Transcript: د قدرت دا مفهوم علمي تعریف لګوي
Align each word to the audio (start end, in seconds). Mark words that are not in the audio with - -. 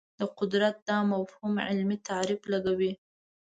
د 0.19 0.21
قدرت 0.39 0.75
دا 0.89 0.97
مفهوم 1.11 1.53
علمي 1.67 1.97
تعریف 2.09 2.41
لګوي 2.53 2.91